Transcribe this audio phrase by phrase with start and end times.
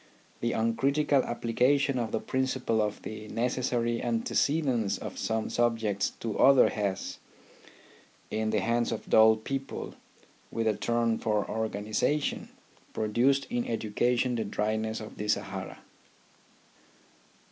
[0.39, 6.71] The uncritical application of the principle of the necessary antecedence of some subjects to others
[6.71, 7.19] has,
[8.31, 9.93] in the hands of dull people
[10.49, 12.49] with a turn for organization,
[12.93, 15.77] produced in educa tion the dryness of the Sahara.